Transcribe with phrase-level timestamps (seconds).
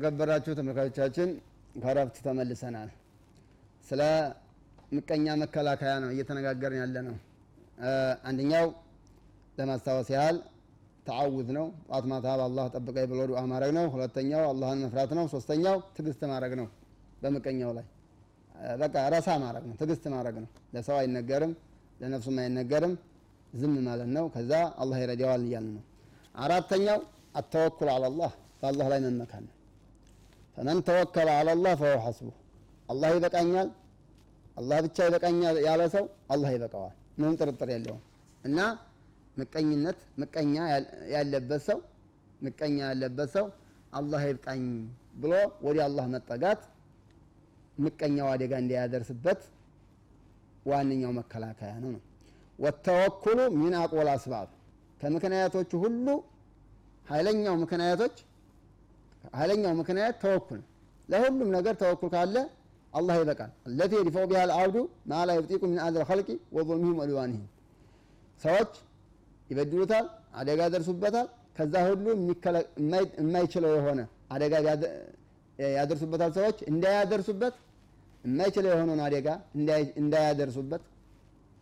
[0.00, 1.28] የተከበራችሁ ተመልካቾቻችን
[1.74, 2.90] ከረፍት ተመልሰናል።
[3.86, 4.00] ስለ
[4.92, 7.16] ምቀኛ መከላከያ ነው እየተነጋገርን ያለ ነው።
[8.28, 8.66] አንደኛው
[9.58, 10.36] ለማስታወስ ያህል
[11.06, 15.76] ተዓውዝ ነው። ጧት ማታ በአላህ ጠብቀኝ ብሎ ዱዓ ማድረግ ነው። ሁለተኛው አላህን መፍራት ነው። ሶስተኛው
[15.96, 16.68] ትዕግስት ማድረግ ነው።
[17.22, 17.86] በምቀኛው ላይ
[18.78, 21.54] በቃ ረሳ ማድረግ ነው። ትዕግስት ማድረግ ነው። ለሰው አይነገርም፣
[22.00, 22.94] ለነፍሱም አይነገርም።
[23.52, 25.84] ዝም ማለት ነው። ከዛ አላህ ይረዳዋል እያልን ነው።
[26.40, 27.00] አራተኛው
[27.36, 29.54] አተወኩል አላላህ በአላህ ላይ መመካን ነው።
[30.56, 32.28] ፈመን ተወከለ አላላህ ፈሁ ሐስቡ
[32.88, 33.68] አላህ ይበቃኛል፣
[34.56, 38.02] አላህ ብቻ ይበቃኛል ያለ ሰው አላህ ይበቃዋል። ምንም ጥርጥር የለውም።
[38.44, 38.58] እና
[39.36, 40.54] ምቀኝነት ምቀኛ
[41.14, 41.78] ያለበት ሰው
[42.40, 43.46] ምቀኛ ያለበት ሰው
[43.92, 44.62] አላህ ይብቃኝ
[45.22, 45.32] ብሎ
[45.66, 46.60] ወደ አላህ መጠጋት
[47.78, 49.40] ምቀኛው አደጋ እንዳያደርስበት
[50.66, 52.02] ዋነኛው መከላከያ ነው ነው
[52.58, 54.48] ወተወኩሉ ሚን አቆል አስባብ
[55.00, 56.06] ከምክንያቶቹ ሁሉ
[57.06, 58.16] ኃይለኛው ምክንያቶች
[59.34, 60.60] ኃይለኛው ምክንያት ተወኩል
[61.08, 62.36] ለሁሉም ነገር ተወኩል ካለ
[62.92, 64.76] አላህ ይበቃል። አለቲ የድፈው ቢሃ ልአብዱ
[65.10, 67.44] ማ ላ ዩብጢቁ ሚን አዘል ኸልቂ ወظልሚሂም ወልዋንሂም
[68.40, 68.72] ሰዎች
[69.50, 70.06] ይበድሉታል፣
[70.40, 72.04] አደጋ ያደርሱበታል። ከዛ ሁሉ
[73.20, 74.00] የማይችለው የሆነ
[74.34, 74.52] አደጋ
[75.76, 77.54] ያደርሱበታል። ሰዎች እንዳያደርሱበት
[78.24, 79.28] የማይችለው የሆነውን አደጋ
[80.00, 80.82] እንዳያደርሱበት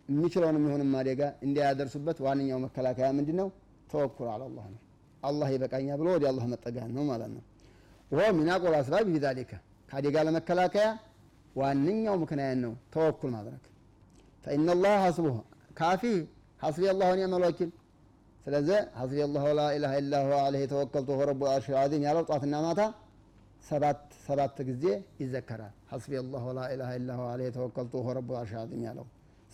[0.09, 3.47] የሚችለውን የሚሆንም አደጋ እንዳያደርሱበት ዋነኛው መከላከያ ምንድን ነው?
[3.87, 4.79] ተወኩል አላላህ ነው።
[5.23, 7.43] አላህ ይበቃኛ ብሎ ወደ አላህ መጠጋት ነው ማለት ነው።
[8.11, 9.51] ወ ሚን አቆል አስባብ ቢዛሊከ
[9.89, 10.87] ከአደጋ ለመከላከያ
[11.55, 13.63] ዋነኛው ምክንያት ነው ተወኩል ማድረግ።
[14.43, 15.37] ፈኢነ ላህ ሐስቡህ
[15.79, 16.03] ካፊ
[16.61, 17.69] ሐስቢ አላሁ ኒዕመል ወኪል።
[18.45, 22.81] ስለዚህ ሐስቢ አላሁ ላ ኢላሃ ኢላ ሁወ ዐለይሂ ተወከልቱ ረቡል ዐርሺል ዐዚም ያለው ጧትና ማታ
[23.63, 24.83] ሰባት ሰባት ጊዜ
[25.21, 29.05] ይዘከራል። ሐስቢ አላሁ ላ ኢላሃ ኢላ ሁወ ዐለይሂ ተወከልቱ ረቡል ዐርሺል ዐዚም ያለው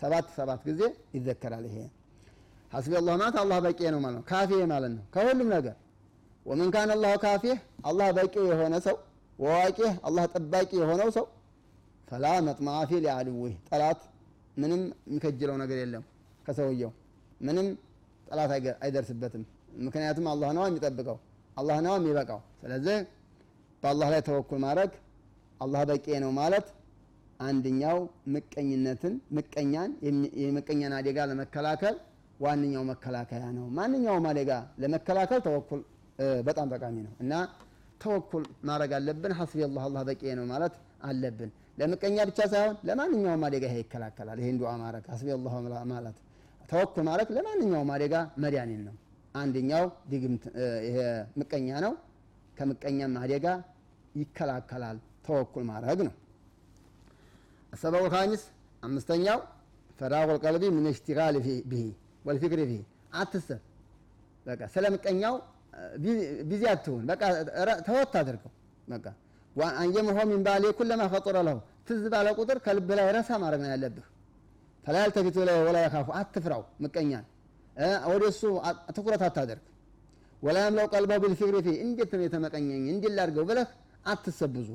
[0.02, 0.82] ሰባት ሰባት ጊዜ
[1.18, 1.78] ይዘከራል። ይሄ
[2.76, 5.76] ሐስቢ አላህ ማለት አላህ በቂ ነው ማለት ነው። ካፊ ማለት ነው ከሁሉም ነገር።
[6.46, 8.96] ወመን ካነ አላሁ ካፊህ አላህ በቂ የሆነ ሰው
[9.40, 11.26] ወዋቂህ አላህ ጠባቂ የሆነው ሰው
[12.08, 13.00] ፈላ መጥመዓ ፊ
[13.70, 14.02] ጠላት
[14.58, 16.04] ምንም የሚከጅለው ነገር የለም
[16.46, 16.92] ከሰውየው
[17.42, 17.68] ምንም
[18.28, 18.52] ጠላት
[18.86, 19.44] አይደርስበትም።
[19.86, 21.18] ምክንያቱም አላህ ነዋ የሚጠብቀው
[21.58, 22.98] አላህ ነዋ የሚበቃው። ስለዚህ
[23.84, 24.92] በአላህ ላይ ተወኩል ማድረግ
[25.62, 26.68] አላህ በቂ ነው ማለት
[27.40, 27.98] አንደኛው
[28.34, 29.92] ምቀኝነትን ምቀኛን
[30.44, 31.96] የምቀኛን አደጋ ለመከላከል
[32.40, 34.52] ዋነኛው መከላከያ ነው። ማንኛውም አደጋ
[34.82, 35.82] ለመከላከል ተወኩል
[36.48, 37.34] በጣም ጠቃሚ ነው እና
[38.02, 40.74] ተወኩል ማድረግ አለብን። ሐስቢ አላህ አላህ በቂ ነው ማለት
[41.04, 45.54] አለብን። ለምቀኛ ብቻ ሳይሆን ለማንኛውም አደጋ ይሄ ይከላከላል። ይሄን ዱዓ ማድረግ ሐስቢ አላህ
[45.94, 46.18] ማለት
[46.70, 48.14] ተወኩል ማድረግ ለማንኛውም አደጋ
[48.44, 48.96] መድኃኒን ነው።
[49.36, 50.44] አንደኛው ድግምት
[50.86, 50.98] ይሄ
[51.40, 51.94] ምቀኛ ነው።
[52.58, 53.46] ከምቀኛም አደጋ
[54.16, 56.14] ይከላከላል ተወኩል ማድረግ ነው።
[57.74, 58.44] السبب الخامس
[58.84, 59.40] አምስተኛው
[60.00, 61.36] فراغ القلب من الاشتغال
[61.70, 61.84] به
[62.26, 62.74] والفكر فيه
[63.16, 63.62] አታስብ
[64.46, 65.36] በቃ ስለምቀኛው
[66.50, 67.22] busy አትሁን። በቃ
[67.88, 68.52] ተወት አድርገው።
[68.88, 69.06] በቃ
[69.80, 73.70] أن يمحوه من باله كلما خطر له። ትዝ ባለ ቁጥር ከልብ ላይ ረሳ ማድረግ ነው
[73.74, 74.06] ያለብህ።
[74.84, 77.26] ፈላያልተፊቱ ላይ ወላ የካፉ አትፍራው፣ ምቀኛን።
[78.12, 78.42] ወደ እሱ
[78.96, 79.64] ትኩረት አታደርግ።
[80.44, 82.84] ወላ የምለው ቀልበው ቢልፊቅሪ ፊ። እንዴት ነው የተመቀኘኝ?
[82.94, 83.70] እንዲህ ላድርገው ብለህ
[84.06, 84.70] አትሰብዙ።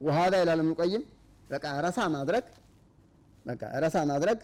[0.00, 0.70] ውሃ ላይ ላለም
[1.50, 2.46] በቃ ረሳ ማድረግ።
[3.46, 4.38] በቃ ረሳ ማድረግ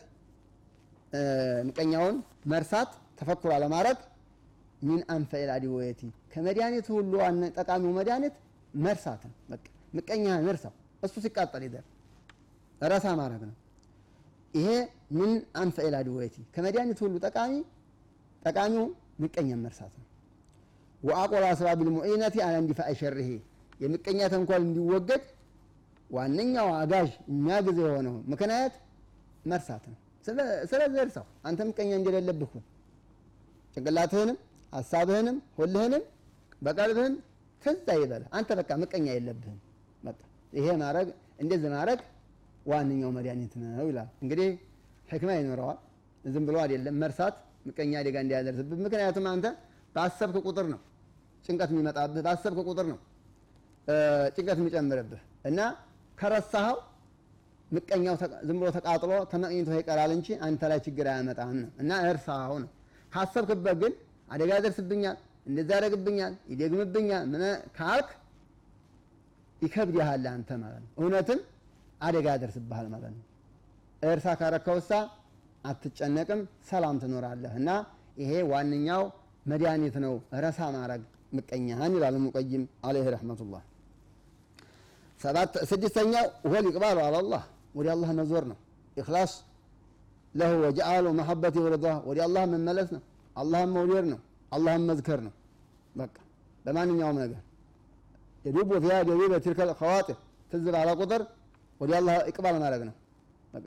[1.68, 2.16] ምቀኛውን
[2.52, 3.98] መርሳት ተፈኩር አለማድረግ
[4.82, 6.00] ሚን አንፈኢል አድወየቲ
[6.32, 7.12] ከመድኃኒት ሁሉ
[7.58, 8.36] ጠቃሚው መድኃኒት
[8.76, 9.64] መርሳት ነው። በቃ
[9.96, 10.72] ምቀኛህን እርሳው፣
[11.02, 11.84] እሱ ሲቃጠል ይደር
[12.84, 13.56] ረሳ ማድረግ ነው።
[14.54, 14.68] ይሄ
[15.18, 17.52] ሚን አንፈኢል አድወየቲ ከመድኃኒት ሁሉ ጠቃሚ
[18.42, 18.86] ጠቃሚው
[19.22, 20.06] ምቀኛን መርሳት ነው።
[21.00, 23.30] ወአቆል አስባቢል ሙዒነቲ አላ እንዲፋኢ ሸሪሂ
[23.80, 25.22] የምቀኛ ተንኮል እንዲወገድ
[26.10, 28.74] ዋነኛው አጋዥ የሚያግዝ የሆነው ምክንያት
[29.46, 32.52] መርሳት ነው። ስለዚህ እርሳው። አንተ ምቀኛ እንደሌለብህ
[33.74, 34.36] ጭንቅላትህንም
[34.72, 36.02] ሀሳብህንም ሁልህንም
[36.62, 37.14] በቀልብህም
[37.62, 39.58] ትዝ አይበልህ። አንተ በቃ ምቀኛ የለብህም።
[40.02, 40.20] በቃ
[40.52, 41.08] ይሄ ማድረግ
[41.42, 42.00] እንደዚህ ማድረግ
[42.66, 44.48] ዋነኛው መድኃኒት ነው ይላል። እንግዲህ
[45.08, 45.78] ሕክማ ይኖረዋል።
[46.24, 47.36] ዝም ብሎ አይደለም መርሳት
[47.68, 49.46] ምቀኛ አደጋ እንዲያደርስብህ። ምክንያቱም አንተ
[49.94, 50.80] ባሰብክ ቁጥር ነው
[51.44, 52.98] ጭንቀት የሚመጣብህ፣ ባሰብክ ቁጥር ነው
[54.36, 55.60] ጭንቀት የሚጨምርብህ እና
[56.18, 56.76] ከረሳኸው
[57.72, 58.14] ምቀኛው
[58.46, 62.70] ዝም ብሎ ተቃጥሎ ተመቅኝቶ ይቀራል እንጂ አንተ ላይ ችግር አያመጣም ነው እና እርሳኸው ነው።
[63.12, 63.92] ካሰብክበት ግን
[64.28, 65.16] አደጋ ያደርስብኛል፣
[65.46, 67.42] እንደዚህ ያደርግብኛል፣ ይደግምብኛል ምን
[67.78, 68.10] ካልክ
[69.62, 71.40] ይከብድሃል አንተ ማለት ነው። እውነትም
[72.00, 73.24] አደጋ ያደርስብሃል ማለት ነው።
[74.06, 74.90] እርሳ ካረከውሳ
[75.64, 76.40] አትጨነቅም፣
[76.70, 77.68] ሰላም ትኖራለህ እና
[78.22, 79.02] ይሄ ዋነኛው
[79.46, 80.14] መድኃኒት ነው።
[80.44, 81.02] ረሳ ማድረግ
[81.36, 83.62] ምቀኛህን ይላል ኢብኑል ቀይም አለይሂ ረሕመቱላህ።
[85.70, 87.42] ስድስተኛው ወል ይቅባሉ አላላህ
[87.74, 88.58] ወደ አላህ መዞር ነው።
[88.96, 89.32] ኢኽላስ
[90.34, 93.02] ለሁ ወጀአሉ መሐበት ወረዳ ወደ አላህ መመለስ ነው።
[93.36, 94.20] አላህን መውደድ ነው።
[94.52, 95.32] አላህን መዝከር ነው።
[95.94, 96.14] በቃ
[96.64, 97.40] በማንኛውም ነገር
[98.44, 100.18] የዱቡ ፊያ ደቢበ ትልከል ኸዋጢር
[100.50, 101.22] ትዝ ባለ ቁጥር
[101.80, 102.94] ወደ አላህ ይቅባል ማድረግ ነው።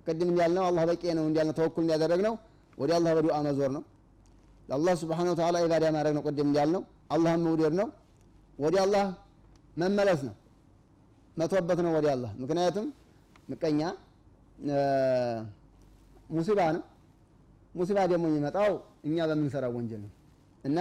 [0.07, 2.33] ቅድም እንዳልነው አላህ በቂ ነው እንዳልነው ተወኩል እንዲያደረግ ነው።
[2.77, 3.83] ወደ አላህ በዱዓ መዞር ነው።
[4.69, 7.87] ለአላህ ስብሓነ ወተዓላ ኢባዳ ማድረግ ነው። ቅድም እንዳልነው አላህን መውደድ ነው።
[8.59, 9.05] ወደ አላህ
[9.77, 10.35] መመለስ ነው።
[11.37, 12.87] መቶበት ነው ወደ አላህ። ምክንያቱም
[13.47, 13.81] ምቀኛ
[16.29, 16.83] ሙሲባ ነው።
[17.75, 18.71] ሙሲባ ደግሞ የሚመጣው
[19.07, 20.11] እኛ በምንሰራው ወንጀል ነው
[20.63, 20.77] እና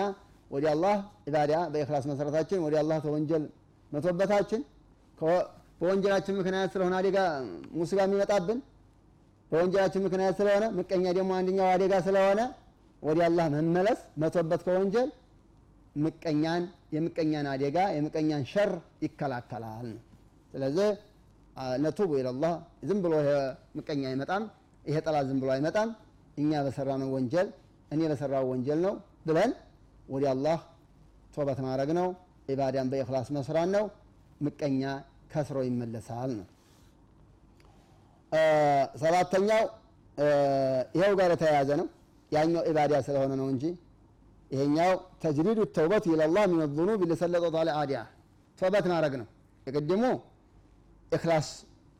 [0.50, 0.96] ወደ አላህ
[1.28, 3.44] ኢባዳ በኢኽላስ መሰረታችን ወደ አላህ ተወንጀል
[3.92, 4.60] መቶበታችን
[5.80, 7.18] በወንጀላችን ምክንያት ስለሆነ አደጋ
[7.78, 8.58] ሙሲባ የሚመጣብን
[9.52, 12.40] በወንጀላችን ምክንያት ስለሆነ ምቀኛ ደግሞ አንደኛው አደጋ ስለሆነ
[13.02, 15.08] ወደ አላህ መመለስ መቶበት ከወንጀል
[15.96, 16.62] ምቀኛን
[16.94, 18.70] የምቀኛን አደጋ የምቀኛን ሸር
[19.04, 20.00] ይከላከላል ነው።
[20.52, 20.88] ስለዚህ
[21.84, 22.52] ነቱቡ ኢለላህ
[22.88, 23.14] ዝም ብሎ
[23.76, 24.44] ምቀኛ አይመጣም፣
[24.84, 25.90] ይሄ ጠላት ዝም ብሎ አይመጣም።
[26.38, 27.48] እኛ በሰራነው ወንጀል
[27.90, 28.94] እኔ በሰራው ወንጀል ነው
[29.26, 29.52] ብለን
[30.08, 30.58] ወደ አላህ
[31.34, 32.08] ቶበት ማድረግ ነው።
[32.48, 33.84] ኢባዳን በኢኽላስ መስራት ነው።
[34.40, 34.82] ምቀኛ
[35.32, 36.46] ከስሮ ይመለሳል ነው።
[39.02, 39.62] ሰባተኛው
[40.94, 41.86] ይኸው ጋር የተያያዘ ነው።
[42.32, 43.64] ያኛው ኢባዳ ስለሆነ ነው እንጂ
[44.50, 44.92] ይሄኛው
[45.22, 48.00] ተጅሪዱ ተውበት ኢለላህ ሚን ዙኑብ ሊሰለጠት አለ አዲያ
[48.58, 49.26] ቶበት ማድረግ ነው።
[49.66, 50.02] የቅድሙ
[51.14, 51.48] ኢኽላስ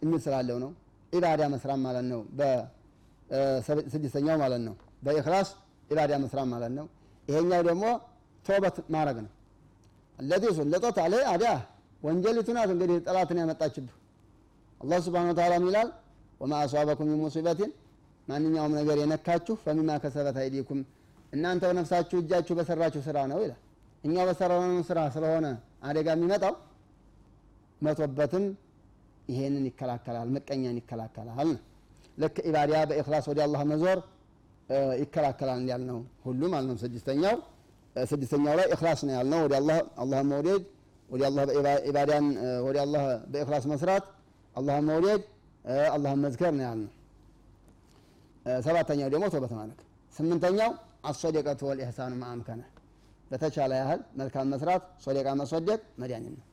[0.03, 0.71] የሚል ስላለው ነው።
[1.13, 4.75] ኢባዳ መስራት ማለት ነው። በስድስተኛው ማለት ነው።
[5.05, 5.49] በኢኽላስ
[5.91, 6.87] ኢባዳ መስራት ማለት ነው።
[7.29, 7.85] ይሄኛው ደግሞ
[8.47, 9.33] ቶበት ማድረግ ነው።
[10.19, 11.53] አለዚ ሱለጠት አለ አዲያ
[12.03, 13.95] ወንጀሊቱ ናት እንግዲህ ጠላትን ያመጣችብህ።
[14.81, 15.89] አላህ ስብሓነ ወተዓላ ይላል
[16.41, 17.71] ወማ አሷበኩም ሚን ሙሲበትን
[18.29, 20.81] ማንኛውም ነገር የነካችሁ ፈሚማ ከሰበት አይዲኩም
[21.33, 23.61] እናንተ በነፍሳችሁ እጃችሁ በሰራችሁ ስራ ነው ይላል።
[24.05, 25.47] እኛ በሰራነው ስራ ስለሆነ
[25.89, 26.55] አደጋ የሚመጣው
[27.81, 28.45] መቶበትም
[29.29, 31.51] ይሄንን ይከላከላል፣ ምቀኛን ይከላከላል
[32.19, 33.99] ልክ ኢባዳ በኢኽላስ ወደ አላህ መዞር
[35.03, 37.37] ይከላከላል ያልነው ሁሉ ማለት ነው። ስድስተኛው
[37.97, 40.63] ስድስተኛው ላይ ኢኽላስ ነው ያልነው ወደ አላህ አላህን መውደድ
[41.09, 41.43] ወደ አላህ
[41.89, 42.27] ኢባዳን
[42.67, 44.05] ወደ አላህ በኢኽላስ መስራት
[44.55, 45.23] አላህን መውደድ
[45.93, 46.93] አላህን መዝከር ነው ያልነው።
[48.63, 49.79] ሰባተኛው ደግሞ ተውበት ማድረግ።
[50.15, 50.71] ስምንተኛው
[51.05, 52.63] አሶደቀቱ ወልኢሕሳኑ ማአምከነ
[53.31, 56.45] በተቻለ ያህል መልካም መስራት ሶደቃ መስወደቅ መድኃኒት ነው።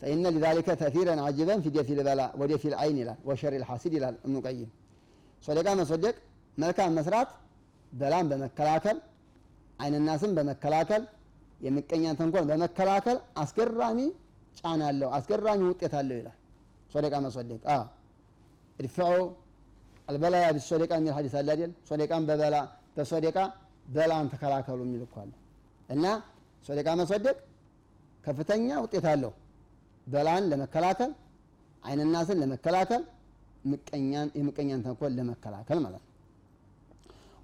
[0.00, 4.70] ፈኢነ ሊዛሊከ ተእሲረን አጅበን ፊ ደፊል በላ ወደፊል አይን ይላል ወሸር ልሐሲድ ይላል እብኑ ቀይም።
[5.42, 6.14] ሶደቃ መስወደቅ
[6.58, 7.30] መልካም መስራት
[7.92, 8.98] በላን በመከላከል
[9.78, 11.02] አይንናስን በመከላከል
[11.60, 13.98] የምቀኛን ተንኮል በመከላከል አስገራሚ
[14.58, 16.36] ጫና አለው፣ አስገራሚ ውጤት አለው ይላል።
[16.92, 17.62] ሶደቃ መስወደቅ
[18.78, 19.10] እድፍዑ
[20.08, 21.72] አልበላያ ቢሶደቃ የሚል ሀዲስ አለ አይደል?
[21.88, 22.56] ሶደቃን በበላ
[22.96, 23.38] በሶደቃ
[23.86, 25.32] በላን ተከላከሉ የሚል እኮ አለ።
[25.88, 26.04] እና
[26.64, 27.36] ሶደቃ መስወደቅ
[28.24, 29.32] ከፍተኛ ውጤት አለው።
[30.08, 31.10] በላን ለመከላከል
[31.82, 33.02] አይንናስን ለመከላከል
[33.64, 36.14] ምቀኛን የምቀኛን ተንኮል ለመከላከል ማለት ነው።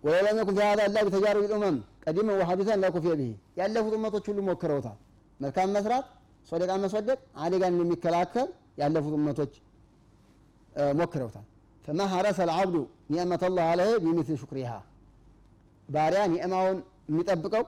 [0.04, 3.30] ወለም የኩን ፊ ሀዛ ኢላ ቢተጃሩብ ልኡመም ቀዲመ ወሐዲሰን ላ ኩፍየ ቢሂ
[3.60, 4.98] ያለፉት እመቶች ሁሉ ሞክረውታል።
[5.40, 6.06] መልካም መስራት
[6.48, 8.48] ሶደቃ መስወደቅ አደጋን የሚከላከል
[8.80, 9.52] ያለፉት እመቶች
[11.00, 11.46] ሞክረውታል።
[11.84, 12.76] ፈማ ሀረሰ ልዓብዱ
[13.12, 14.70] ኒዕመተ ላህ አለህ ቢሚስል ሹክሪሃ
[15.88, 16.78] ባሪያ ኒዕማውን
[17.10, 17.64] የሚጠብቀው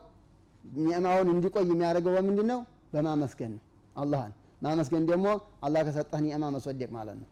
[0.81, 2.61] ኒዕማውን እንዲቆይ የሚያደርገው በምንድን ነው?
[2.93, 3.63] በማመስገን ነው።
[3.97, 4.33] አላህን
[4.63, 5.27] ማመስገን ደግሞ
[5.67, 7.29] አላህ ከሰጠህ ኒዕማ መስወደቅ ማለት ነው።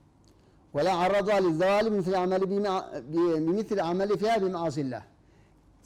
[0.75, 2.15] ወላ አረዷ ሊዘዋል ቢሚስል
[3.85, 5.02] አመል ፊያ ቢመዓሲላህ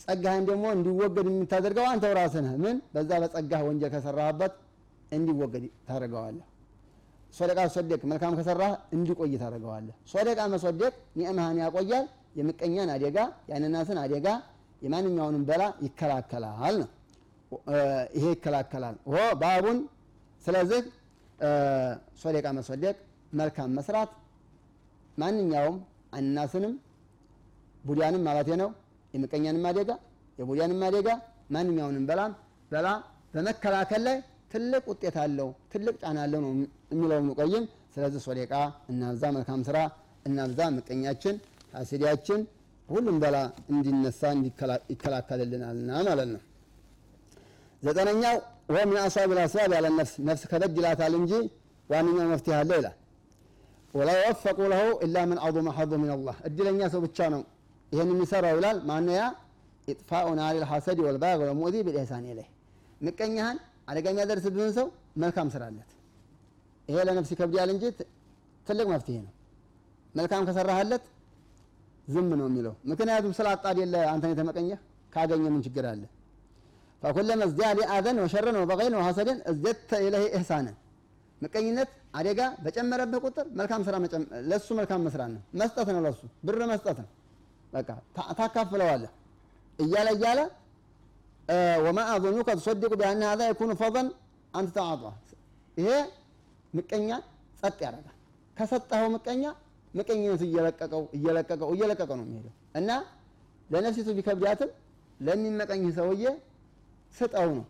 [0.02, 4.52] ጸጋህን ደግሞ እንዲወገድ የምታደርገው አንተው ራስህ ምን በዛ በጸጋህ ወንጀል ከሰራህበት
[5.12, 6.46] እንዲወገድ ታደርገዋለህ።
[7.34, 12.06] ሶደቃ ሶደቅ መልካም ከሰራህ እንዲቆይ ታደርገዋለህ። ሶደቃ መስወደቅ ኒዕማህን ያቆያል።
[12.38, 13.18] የምቀኛን አደጋ
[13.48, 14.26] የአይንናስን አደጋ
[14.82, 16.88] የማንኛውንም በላ ይከላከላል ነው።
[18.16, 18.96] ይሄ ይከላከላል
[19.42, 19.78] ባቡን።
[20.44, 20.80] ስለዚህ
[22.22, 22.96] ሶደቃ መስወደቅ
[23.32, 24.10] መልካም መስራት
[25.18, 25.76] ማንኛውም
[26.14, 26.74] አይንናስንም
[27.84, 28.70] ቡዲያንም ማለት ነው
[29.14, 29.90] የምቀኛንም አደጋ
[30.38, 31.08] የቡዲያንም አደጋ
[31.54, 32.32] ማንኛውንም በላም
[32.70, 32.88] በላ
[33.34, 34.16] በመከላከል ላይ
[34.52, 36.50] ትልቅ ውጤት አለው፣ ትልቅ ጫና አለው ነው
[36.92, 37.64] የሚለው ኢብኑ ቀይም።
[37.94, 38.52] ስለዚህ ሶደቃ
[38.92, 39.78] እናብዛ፣ መልካም ስራ
[40.26, 41.36] እናብዛ። ምቀኛችን
[41.74, 42.40] ሐሲዲያችን
[42.88, 43.36] ሁሉም በላ
[43.72, 44.20] እንዲነሳ
[44.92, 46.42] ይከላከልልናልና ማለት ነው።
[47.82, 48.36] ዘጠነኛው
[48.68, 50.78] ወ ምን አስዋብ ልአስባብ ያለ ነፍስ ነፍስ ከበድ
[51.20, 51.32] እንጂ
[51.90, 52.96] ዋነኛው መፍትሄ አለው ይላል።
[53.94, 57.42] ወላ የወፈቁ ለሁ ኢላ ምን ዐظመ ሐظ ምን አላህ እድለኛ ሰው ብቻ ነው
[57.92, 59.24] ይህን የሚሰራው ይላል። ማነው ያ?
[59.88, 62.48] ኢጥፋኡ ናሪ ልሐሰድ ወልባግ ወልሙእዚ ብልኢሕሳን ኢለይህ
[63.00, 63.58] ምቀኛህን
[63.90, 64.86] አደጋ የሚያደርስብህን ሰው
[65.22, 65.90] መልካም ስራለት።
[66.88, 67.84] ይሄ ለነፍስ ይከብዳል እንጂ
[68.66, 69.32] ትልቅ መፍትሄ ነው።
[70.14, 71.04] መልካም ከሰራህለት
[72.08, 74.78] ዝም ነው የሚለው። ምክንያቱም ስላጣ አይደለ አንተን የተመቀኘህ
[75.12, 76.02] ካገኘ ምን ችግር አለ?
[77.02, 80.76] ፈኩለመ ዝዳደ አዘን ወሸረን ወበገይን ወሐሰድን እዘድተ ኢለይህ ኢሕሳንን
[81.40, 83.96] ምቀኝነት አደጋ በጨመረብህ ቁጥር መልካም ስራ
[84.50, 87.10] ለሱ መልካም መስራት ነው፣ መስጠት ነው፣ ለሱ። ብር መስጠት ነው።
[87.72, 87.88] በቃ
[88.38, 89.12] ታካፍለዋለህ።
[89.78, 90.40] እያለ እያለ
[91.84, 94.06] ወማ አظኑከ ትሰድቁ ቢአነ ሀዛ የኩኑ ፈضን
[94.54, 95.02] አንተ ተዓጧ።
[95.76, 95.88] ይሄ
[96.72, 97.22] ምቀኛን
[97.60, 98.16] ጸጥ ያደርጋል።
[98.56, 99.44] ከሰጠኸው ምቀኛ
[99.94, 102.90] ምቀኝነቱ እየለቀቀው እየለቀቀው እየለቀቀው ነው የሚሄደው። እና
[103.70, 104.70] ለነፍሲቱ ቢከብዳትም
[105.20, 106.24] ለሚመቀኝህ ሰውዬ
[107.14, 107.64] ስጠው ነው።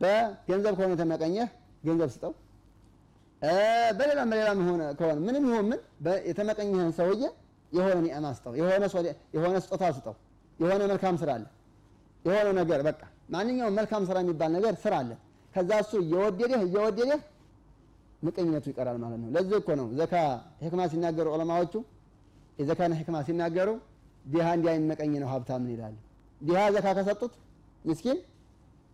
[0.00, 1.48] በገንዘብ ከሆነ የተመቀኘህ
[1.84, 2.32] ገንዘብ ስጠው።
[3.98, 5.80] በሌላም በሌላም ሆነ ከሆነ ምንም ይሁን ምን
[6.28, 7.22] የተመቀኝህን ሰውዬ
[7.72, 8.52] የሆነ ኒዕማ ስጠው፣
[9.34, 10.14] የሆነ ስጦታ ስጠው፣
[10.58, 11.44] የሆነ መልካም ስራ አለ፣
[12.24, 13.00] የሆነ ነገር በቃ
[13.34, 15.10] ማንኛውም መልካም ስራ የሚባል ነገር ስራ አለ።
[15.54, 17.20] ከዛ እሱ እየወደደህ እየወደደህ
[18.22, 20.14] ምቀኝነቱ ይቀራል ማለት ነው። ለዚህ እኮ ነው ዘካ
[20.62, 21.74] ሕክማ ሲናገሩ ዑለማዎቹ
[22.58, 23.68] የዘካን ሕክማ ሲናገሩ
[24.24, 25.94] ዲሃ እንዲያይመቀኝ ነው ሀብታምን ይላሉ።
[26.40, 27.34] ዲሃ ዘካ ከሰጡት
[27.84, 28.18] ምስኪን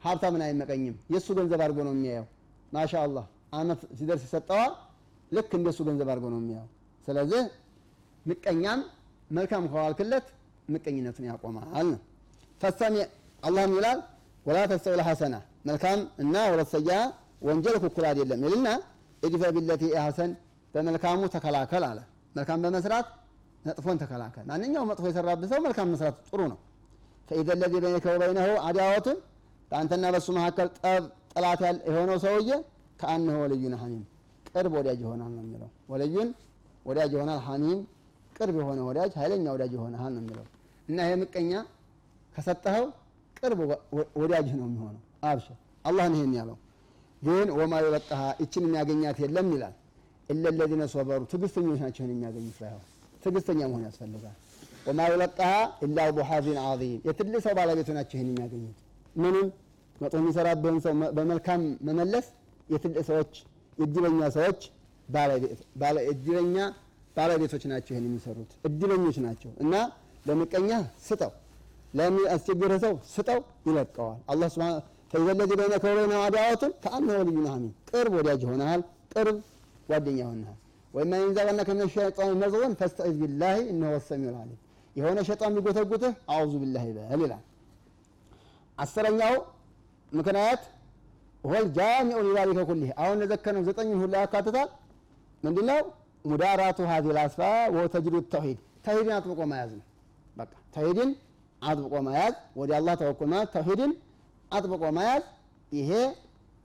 [0.04, 2.26] ሀብታምን አይመቀኝም። የእሱ ገንዘብ አድርጎ ነው የሚያየው።
[2.72, 3.24] ማሻ አላህ
[3.58, 4.72] አመት ሲደርስ ይሰጠዋል።
[5.32, 6.68] ልክ እንደሱ ገንዘብ አድርጎ ነው የሚያየው።
[7.08, 7.42] ስለዚህ
[8.26, 8.80] ምቀኛም
[9.30, 10.26] መልካም ከዋልክለት
[10.68, 12.00] ምቀኝነቱን ያቆማል ነው።
[12.60, 12.94] ፈሰሚ
[13.42, 13.98] አላህም ይላል
[14.46, 15.34] ወላ ተስተውል ሐሰና
[15.68, 16.90] መልካም እና ወለት ሰያ
[17.46, 18.68] ወንጀል እኩል አይደለም ይልና
[19.22, 20.30] እድፈ ቢለቲ ሐሰን
[20.74, 21.98] በመልካሙ ተከላከል አለ።
[22.36, 23.06] መልካም በመስራት
[23.64, 26.58] መጥፎን ተከላከል። ማንኛውም መጥፎ የሰራብህ ሰው መልካም መስራት ጥሩ ነው።
[27.28, 29.18] ፈኢዘ ለዚ በይነከ ወበይነሁ አዳወቱን
[29.74, 32.50] በአንተና በሱ መካከል ጠብ ጠላት የሆነው ሰውዬ
[33.00, 34.02] ከአንሁ ወልዩን ሐሚም
[34.48, 36.28] ቅርብ ወዳጅ ይሆናል ነው የሚለው። ወልዩን
[36.86, 37.78] ወዳጅ ይሆናል፣ ሐሚም
[38.36, 40.44] ቅርብ የሆነ ወዳጅ ኃይለኛ ወዳጅ ይሆናል ነው የሚለው
[40.88, 41.52] እና ይሄ ምቀኛ
[42.32, 42.86] ከሰጠኸው
[43.38, 43.58] ቅርብ
[44.20, 46.56] ወዳጅ ነው የሚሆነው። አብሽር አላህ ነው ይሄን ያለው።
[47.22, 49.74] ግን ወማ የበቃሃ ይችን የሚያገኛት የለም ይላል።
[50.28, 52.84] ኢለ ለዚነ ሶበሩ ትዕግስተኞች ናቸው የሚያገኙት። ባይሆን
[53.24, 54.36] ትዕግስተኛ መሆን ያስፈልጋል።
[54.88, 55.52] ወማ የበቃሃ
[55.84, 55.98] ኢላ
[56.30, 58.78] ሐዚን ዐዚም የትልቅ ሰው ባለቤቱ ናቸው ይህን የሚያገኙት።
[59.16, 59.46] ምንም
[59.96, 62.26] መጥፎ የሚሰራብህን ሰው በመልካም መመለስ
[62.68, 63.32] የትልቅ ሰዎች
[63.78, 64.60] የእድለኛ ሰዎች
[66.12, 66.56] እድለኛ
[67.16, 69.74] ባለቤቶች ናቸው ይህን የሚሰሩት እድለኞች ናቸው። እና
[70.26, 70.70] ለምቀኛ
[71.06, 71.32] ስጠው፣
[71.94, 74.80] ለሚያስቸግርህ ሰው ስጠው፣ ይለቀዋል። አላህ ሱብሓነሁ
[75.12, 78.80] ፈኢዘ ለዚ በይነከ ወበይነሁ አዳወቱን ከአነሁ ወልዩን ሐሚም ቅርብ ወዳጅ ይሆናል፣
[79.12, 79.36] ቅርብ
[79.88, 80.56] ጓደኛ ይሆናል።
[80.94, 84.58] ወይማ የንዛቀነከ ሚነ ሸይጣን ነዝጉን ፈስተዒዝ ቢላሂ እነሁ ወሰሚዑል ዓሊም
[84.96, 87.42] የሆነ ሸይጣን ቢጎተጉትህ አዑዙ ቢላሂ በል ይላል።
[88.78, 89.34] አስረኛው
[90.14, 90.62] ምክንያት
[91.44, 94.68] ወል ጃሚዑ ሊዛሊከ ኩሊህ አሁን ለዘከነው ዘጠኙን ሁላ ያካትታል።
[95.42, 95.80] ምንድነው?
[96.24, 97.40] ሙዳራቱ ሀዚል አስፋ
[97.76, 99.84] ወተጅዱ ተውሂድ ተውሂድን አጥብቆ መያዝ ነው።
[100.36, 101.10] በቃ ተውሂድን
[101.62, 103.92] አጥብቆ መያዝ ወደ አላህ ተወኩል ማለት ተውሂድን
[104.50, 105.22] አጥብቆ መያዝ
[105.72, 105.90] ይሄ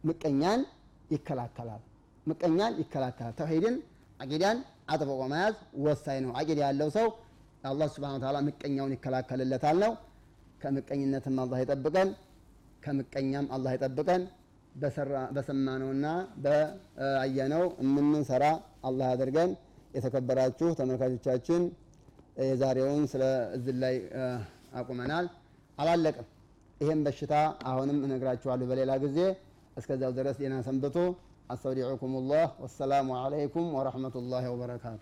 [0.03, 0.61] ምቀኛን
[1.13, 1.81] ይከላከላል።
[2.25, 3.75] ምቀኛን ይከላከላል። ተውሂድን
[4.19, 4.57] አቂዳን
[4.93, 7.07] አጥብቆ መያዝ ወሳኝ ነው። አቂዳ ያለው ሰው
[7.63, 9.91] አላህ ሱብሓነሁ ወተዓላ ምቀኛውን ይከላከልለታል ነው።
[10.61, 12.09] ከምቀኝነትም አላህ ይጠብቀን፣
[12.83, 14.23] ከምቀኛም አላህ ይጠብቀን።
[15.35, 16.05] በሰማነውና
[16.43, 18.45] በአየነው የምንሰራ
[18.89, 19.51] አላህ አድርገን።
[19.95, 21.61] የተከበራችሁ ተመልካቾቻችን
[22.43, 23.23] የዛሬውን ስለ
[23.55, 23.95] እዝን ላይ
[24.79, 25.25] አቁመናል።
[25.77, 26.27] አላለቅም።
[26.81, 27.33] ይህም በሽታ
[27.69, 29.17] አሁንም እነግራችኋለሁ በሌላ ጊዜ።
[29.77, 30.95] እስከዚያው ድረስ ጤና ሰንብቱ።
[31.49, 35.01] አስተውዲዑኩም ላህ ወሰላሙ አለይኩም ወረሕመቱላሂ ወበረካቱ።